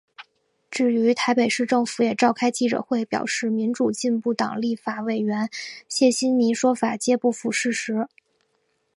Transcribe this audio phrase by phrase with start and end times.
[0.71, 5.47] 至于台北市政府也召开记者会表示民主进步党立法委员
[5.87, 8.07] 谢欣霓说法皆不符事实。